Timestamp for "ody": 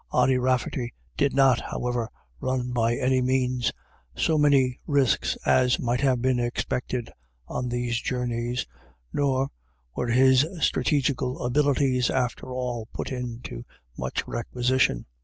0.11-0.39